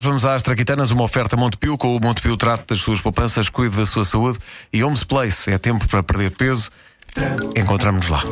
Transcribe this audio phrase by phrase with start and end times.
[0.00, 1.76] Vamos às Traquitanas, uma oferta Montepio.
[1.76, 4.38] Com o Montepio trate das suas poupanças, cuide da sua saúde.
[4.72, 6.70] E Homes Place, é tempo para perder peso.
[7.56, 8.22] Encontramos-nos lá.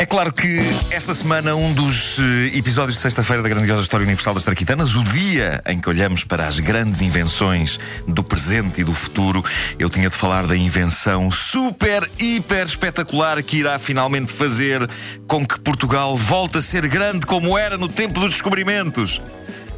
[0.00, 0.60] É claro que
[0.90, 5.04] esta semana, um dos eh, episódios de sexta-feira da grandiosa história universal das Traquitanas, o
[5.04, 9.44] dia em que olhamos para as grandes invenções do presente e do futuro,
[9.78, 14.88] eu tinha de falar da invenção super, hiper espetacular que irá finalmente fazer
[15.26, 19.20] com que Portugal volte a ser grande como era no tempo dos descobrimentos.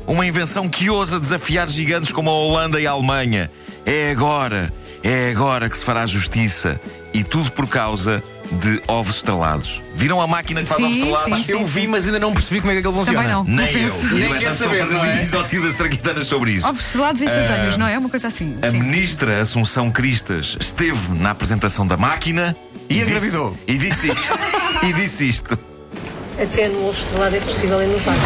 [0.07, 3.51] Uma invenção que ousa desafiar gigantes como a Holanda e a Alemanha.
[3.85, 6.81] É agora, é agora que se fará justiça.
[7.13, 8.23] E tudo por causa
[8.61, 9.83] de ovos estrelados.
[9.95, 11.37] Viram a máquina que faz Sim, ovos estrelados?
[11.37, 11.53] sim, sim.
[11.53, 13.19] Eu vi, mas ainda não percebi como é que aquilo funciona.
[13.19, 13.45] Também não.
[13.45, 13.91] Nem eu.
[13.91, 14.15] confesso.
[14.15, 15.11] E Nem no quer entanto, estou a saber, fazer não um é?
[15.15, 16.69] episódio das traquitanas sobre isso.
[16.69, 17.95] Ovos estrelados instantâneos, não é?
[17.95, 18.57] É uma coisa assim.
[18.63, 18.81] A Sim.
[18.83, 22.55] ministra Assunção Cristas esteve na apresentação da máquina
[22.89, 23.57] E disse- engravidou.
[23.67, 24.39] E disse isto.
[24.87, 25.59] e disse isto.
[26.41, 28.17] Até no ovo estrelado é possível inovar.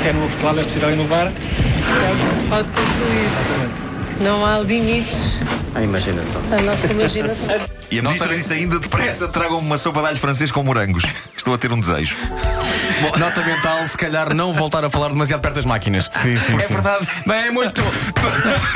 [0.00, 1.26] Até no estrelado é possível inovar.
[1.26, 3.72] Já se pode concluir.
[4.20, 5.40] Não há limites
[5.74, 6.40] A imaginação.
[6.56, 7.54] à nossa imaginação.
[7.92, 11.02] E a ministra disse ainda depressa: tragam-me uma sopa de alho francês com morangos.
[11.36, 12.16] Estou a ter um desejo.
[13.18, 16.08] Nota mental, se calhar não voltar a falar demasiado perto das máquinas.
[16.22, 16.72] Sim, sim, É sim.
[16.72, 17.06] verdade.
[17.26, 17.82] Bem, é muito.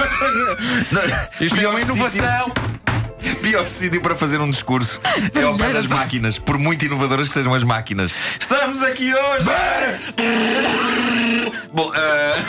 [1.41, 2.53] Isto é uma inovação.
[3.43, 5.01] Pior sítio para fazer um discurso
[5.35, 8.11] é ao pé das máquinas, por muito inovadoras que sejam as máquinas.
[8.39, 9.47] Estamos aqui hoje!
[11.73, 12.45] Bom, ah,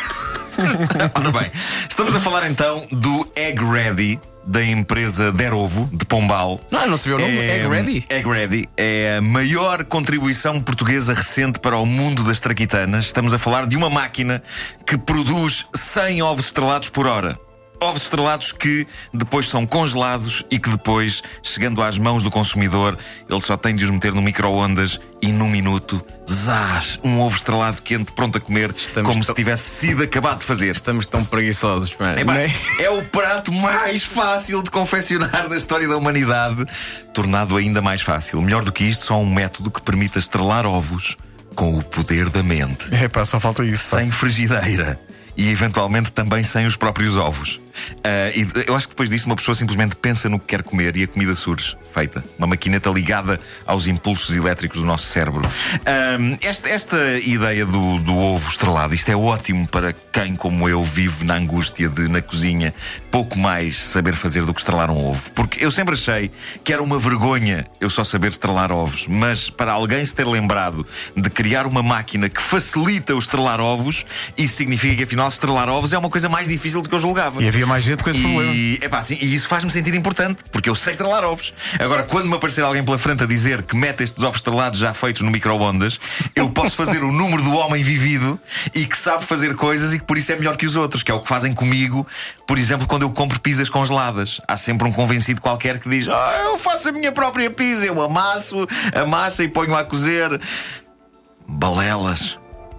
[1.16, 1.50] ora bem,
[1.90, 6.62] estamos a falar então do Egg Ready da empresa Derovo de Pombal.
[6.72, 7.38] Não, não se vê o nome.
[7.38, 8.06] Egg Ready.
[8.10, 13.06] Egg Ready é a maior contribuição portuguesa recente para o mundo das traquitanas.
[13.06, 14.42] Estamos a falar de uma máquina
[14.86, 17.38] que produz 100 ovos estrelados por hora.
[17.80, 22.98] Ovos estrelados que depois são congelados e que depois, chegando às mãos do consumidor,
[23.30, 27.80] ele só tem de os meter no micro-ondas e num minuto, zás, um ovo estrelado
[27.84, 30.76] quente pronto a comer, Estamos como se tão- tivesse sido acabado de fazer.
[30.76, 31.92] Estamos tão preguiçosos.
[32.18, 36.66] Epá, Nem- é o prato mais fácil de confeccionar da história da humanidade,
[37.14, 38.42] tornado ainda mais fácil.
[38.42, 41.16] Melhor do que isto, só um método que permita estrelar ovos
[41.54, 43.92] com o poder da mente, É pá, só falta isso.
[43.92, 43.98] pá.
[44.00, 45.00] sem frigideira.
[45.36, 47.60] E eventualmente também sem os próprios ovos.
[48.04, 50.96] Ah, e eu acho que depois disso uma pessoa simplesmente pensa no que quer comer
[50.98, 52.24] e a comida surge, feita.
[52.38, 55.42] Uma maquineta ligada aos impulsos elétricos do nosso cérebro.
[55.86, 60.84] Ahm, esta, esta ideia do, do ovo estrelado, isto é ótimo para quem, como eu,
[60.84, 62.74] vive na angústia de, na cozinha,
[63.12, 65.32] pouco mais saber fazer do que estrelar um ovo.
[65.32, 66.32] Porque eu sempre achei
[66.64, 69.08] que era uma vergonha eu só saber estrelar ovos.
[69.08, 74.06] Mas para alguém se ter lembrado de criar uma máquina que facilita o estrelar ovos,
[74.38, 77.42] isso significa que afinal estrelar ovos é uma coisa mais difícil do que eu julgava.
[77.42, 78.54] E havia mais gente com esse problema.
[78.54, 81.54] E, epá, sim, e isso faz-me sentir importante, porque eu sei estrelar ovos.
[81.80, 84.94] Agora, quando me aparecer alguém pela frente a dizer que mete estes ovos estrelados já
[84.94, 86.00] feitos no micro-ondas,
[86.36, 88.40] eu posso fazer o número do homem vivido
[88.74, 91.12] e que sabe fazer coisas e que por isso é melhor que os outros, que
[91.12, 92.06] é o que fazem comigo,
[92.46, 94.40] por exemplo, quando eu compro pizzas congeladas.
[94.48, 98.02] Há sempre um convencido qualquer que diz: Ah, eu faço a minha própria pizza, eu
[98.02, 100.40] amasso a massa e ponho a cozer.
[101.48, 102.38] Balelas.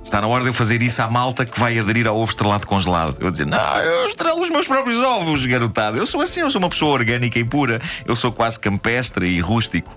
[0.08, 2.66] Está na hora de eu fazer isso à malta que vai aderir ao ovo estrelado
[2.66, 3.18] congelado.
[3.20, 5.98] Eu dizer, não, eu estrelo os meus próprios ovos, garotado.
[5.98, 7.78] Eu sou assim, eu sou uma pessoa orgânica e pura.
[8.06, 9.94] Eu sou quase campestre e rústico.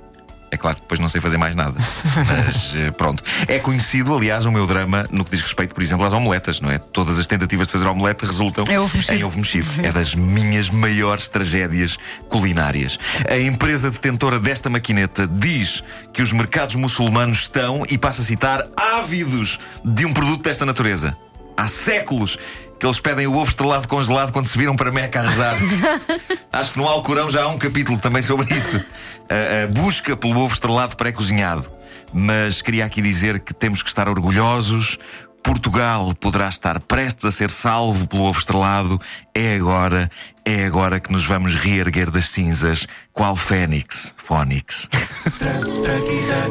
[0.51, 1.79] É claro que depois não sei fazer mais nada.
[2.27, 3.23] Mas eh, pronto.
[3.47, 6.69] É conhecido, aliás, o meu drama no que diz respeito, por exemplo, às omeletas, não
[6.69, 6.77] é?
[6.77, 9.69] Todas as tentativas de fazer omelete resultam É ovo em ovo mexido.
[9.81, 11.97] É das minhas maiores tragédias
[12.27, 12.99] culinárias.
[13.29, 15.81] A empresa detentora desta maquineta diz
[16.11, 21.15] que os mercados muçulmanos estão, e passo a citar, ávidos de um produto desta natureza.
[21.55, 22.37] Há séculos
[22.81, 25.55] que eles pedem o ovo estrelado congelado quando se viram para Meca a rezar.
[26.51, 28.83] Acho que no Alcorão já há um capítulo também sobre isso.
[29.29, 31.71] A, a busca pelo ovo estrelado pré-cozinhado.
[32.11, 34.97] Mas queria aqui dizer que temos que estar orgulhosos.
[35.43, 38.99] Portugal poderá estar prestes a ser salvo pelo ovo estrelado.
[39.31, 40.09] É agora,
[40.43, 42.87] é agora que nos vamos reerguer das cinzas.
[43.13, 44.15] Qual Fênix?
[44.17, 44.89] Fónix.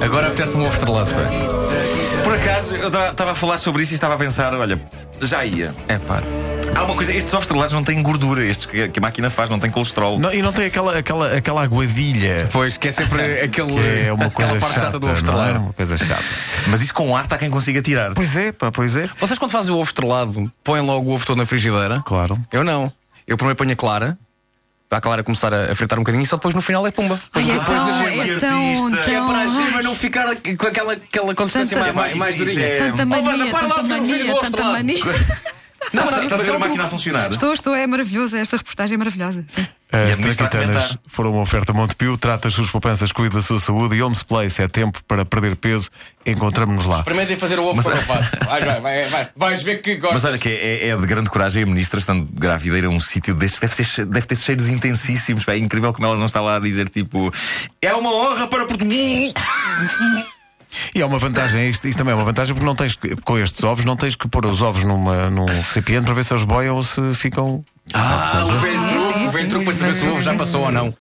[0.03, 1.21] Agora apetece-me um ovo estrelado, pá.
[2.25, 4.81] Por acaso, eu estava a falar sobre isso e estava a pensar: olha,
[5.21, 5.75] já ia.
[5.89, 6.23] É pá.
[6.75, 9.51] Há uma coisa, estes ovos estrelados não têm gordura, estes que que a máquina faz,
[9.51, 10.19] não tem colesterol.
[10.19, 12.49] Não, e não tem aquela, aquela, aquela aguadilha.
[12.53, 13.73] Pois, que é sempre aquele.
[13.75, 15.19] Que é uma coisa aquela parte chata do ovo é?
[15.19, 15.59] estrelado.
[15.61, 16.25] Uma coisa chata.
[16.69, 18.15] Mas isso com ar está quem consiga tirar.
[18.15, 19.09] Pois é, pá, pois é.
[19.19, 22.03] Vocês, quando fazem o ovo estrelado, põem logo o ovo todo na frigideira?
[22.05, 22.39] Claro.
[22.53, 22.93] Eu não.
[23.27, 24.19] Eu primeiro ponho a clara,
[24.91, 26.91] para a clara começar a, a fritar um bocadinho e só depois no final é
[26.91, 27.19] pumba.
[27.33, 29.03] Ai, Depois, é depois tão, a é que tão, artista.
[29.05, 32.61] Que é para a gema não ficar com aquela, aquela consistência Tanta- mais, mais, durinha.
[32.67, 35.05] é- Tanta Oh, mania, para lá tanta mania, tanta mania.
[35.95, 37.33] Não, mas Estás a ver a máquina a funcionar?
[37.33, 38.37] Estou, estou, é maravilhoso.
[38.37, 39.45] Esta reportagem é maravilhosa.
[39.49, 39.67] Sim.
[39.93, 40.99] As traquitanas comentar.
[41.09, 44.63] foram uma oferta Montepio, trata as suas poupanças, cuida da sua saúde e Homes Place
[44.63, 45.91] é tempo para perder peso.
[46.25, 46.99] Encontramos-nos lá.
[46.99, 48.37] Experimentem fazer o ovo Mas- eu faço.
[48.47, 49.29] Vai, vai, vai, vai.
[49.35, 50.25] Vais ver que Mas gostas.
[50.27, 53.35] olha que é, é de grande coragem a ministra, estando grávida, ir a um sítio
[53.35, 53.59] destes.
[53.61, 55.47] Deve, ser, deve ter cheiros intensíssimos.
[55.49, 57.33] É incrível como ela não está lá a dizer tipo
[57.83, 58.91] é uma honra para Portugal.
[60.95, 63.63] E há uma vantagem, isto, isto também é uma vantagem porque não tens com estes
[63.65, 66.77] ovos, não tens que pôr os ovos numa, num recipiente para ver se eles boiam
[66.77, 67.65] ou se ficam.
[67.93, 69.00] Ah, sabes, sabes?
[69.31, 69.95] Velho Sim, truque, sim, o velho sim.
[69.95, 70.95] truque para saber se o ovo já passou ou não.